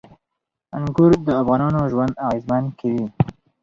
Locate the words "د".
1.27-1.29